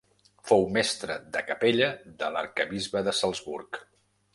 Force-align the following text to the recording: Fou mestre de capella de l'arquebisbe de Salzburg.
Fou 0.51 0.65
mestre 0.77 1.19
de 1.37 1.45
capella 1.51 1.93
de 2.23 2.33
l'arquebisbe 2.37 3.09
de 3.11 3.19
Salzburg. 3.23 3.85